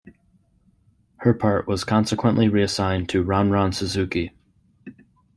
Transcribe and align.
Her 1.17 1.31
part 1.35 1.67
was 1.67 1.83
consequently 1.83 2.49
reassigned 2.49 3.07
to 3.09 3.23
Ranran 3.23 3.71
Suzuki. 3.71 4.31